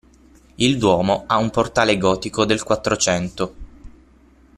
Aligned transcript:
Il 0.55 0.79
Duomo 0.79 1.25
ha 1.27 1.37
un 1.37 1.51
portale 1.51 1.95
gotico 1.99 2.43
del 2.45 2.63
Quattrocento. 2.63 3.55